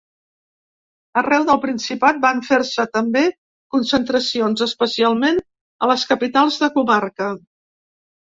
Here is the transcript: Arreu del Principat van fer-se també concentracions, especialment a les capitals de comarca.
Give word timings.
Arreu 1.19 1.43
del 1.49 1.57
Principat 1.65 2.21
van 2.23 2.39
fer-se 2.47 2.85
també 2.97 3.21
concentracions, 3.75 4.63
especialment 4.67 5.37
a 5.85 5.91
les 5.93 6.07
capitals 6.13 6.59
de 6.65 6.71
comarca. 6.79 7.29